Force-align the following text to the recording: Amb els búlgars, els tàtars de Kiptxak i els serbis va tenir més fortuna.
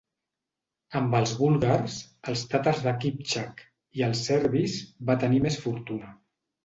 Amb 0.99 1.17
els 1.17 1.33
búlgars, 1.41 1.97
els 2.33 2.43
tàtars 2.53 2.81
de 2.87 2.95
Kiptxak 3.05 3.63
i 4.01 4.07
els 4.09 4.25
serbis 4.31 4.79
va 5.11 5.19
tenir 5.27 5.43
més 5.45 5.61
fortuna. 5.67 6.11